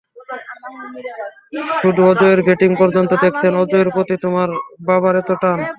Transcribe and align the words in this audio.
শুধু 1.79 2.01
অজয়ের 2.11 2.39
ব্যাটিং 2.47 2.71
পর্যন্ত 2.81 3.11
দেখেছে, 3.13 3.47
অজয়ের 3.61 3.89
প্রতি 3.95 4.15
তোমার 4.23 4.49
বাবার 4.87 5.15
এতো 5.21 5.33
টান। 5.41 5.59